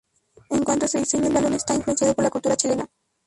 [0.49, 2.89] En cuanto a su diseño, el balón está influenciado por la cultura chilena.